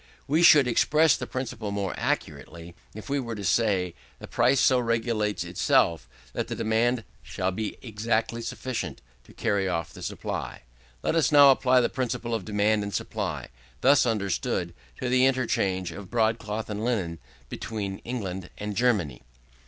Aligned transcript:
We 0.25 0.41
should 0.41 0.67
express 0.67 1.15
the 1.15 1.27
principle 1.27 1.69
more 1.69 1.93
accurately, 1.95 2.75
if 2.95 3.07
we 3.07 3.19
were 3.19 3.35
to 3.35 3.43
say, 3.43 3.93
the 4.17 4.25
price 4.27 4.59
so 4.59 4.79
regulates 4.79 5.43
itself 5.43 6.09
that 6.33 6.47
the 6.47 6.55
demand 6.55 7.03
shall 7.21 7.51
be 7.51 7.77
exactly 7.83 8.41
sufficient 8.41 9.03
to 9.25 9.33
carry 9.35 9.67
off 9.67 9.93
the 9.93 10.01
supply. 10.01 10.63
Let 11.03 11.13
us 11.13 11.31
now 11.31 11.51
apply 11.51 11.81
the 11.81 11.87
principle 11.89 12.33
of 12.33 12.45
demand 12.45 12.81
and 12.81 12.91
supply, 12.95 13.49
thus 13.81 14.07
understood, 14.07 14.73
to 14.99 15.07
the 15.07 15.27
interchange 15.27 15.91
of 15.91 16.09
broadcloth 16.09 16.67
and 16.67 16.83
linen 16.83 17.19
between 17.47 17.99
England 17.99 18.49
and 18.57 18.75
Germany. 18.75 19.21